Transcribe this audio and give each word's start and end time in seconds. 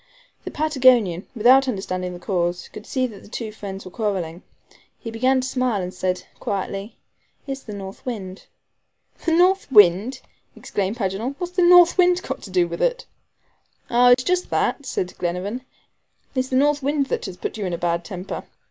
The 0.45 0.49
Patagonian, 0.49 1.27
without 1.35 1.67
understanding 1.67 2.13
the 2.13 2.19
cause, 2.19 2.69
could 2.69 2.87
see 2.87 3.05
that 3.05 3.21
the 3.21 3.27
two 3.29 3.51
friends 3.51 3.85
were 3.85 3.91
quarreling. 3.91 4.41
He 4.97 5.11
began 5.11 5.41
to 5.41 5.47
smile, 5.47 5.79
and 5.79 5.93
said 5.93 6.25
quietly: 6.39 6.95
"It's 7.45 7.61
the 7.61 7.75
north 7.75 8.03
wind." 8.03 8.47
"The 9.25 9.33
north 9.33 9.71
wind," 9.71 10.21
exclaimed 10.55 10.97
Paganel; 10.97 11.35
"what's 11.37 11.53
the 11.53 11.61
north 11.61 11.99
wind 11.99 12.17
to 12.23 12.49
do 12.49 12.67
with 12.67 12.81
it?" 12.81 13.05
"Ah, 13.91 14.09
it 14.09 14.21
is 14.21 14.25
just 14.25 14.49
that," 14.49 14.87
said 14.87 15.15
Glenarvan. 15.19 15.61
"It's 16.33 16.47
the 16.47 16.55
north 16.55 16.81
wind 16.81 17.05
that 17.09 17.25
has 17.27 17.37
put 17.37 17.57
you 17.57 17.67
in 17.67 17.73
a 17.73 17.77
bad 17.77 18.03
temper. 18.03 18.45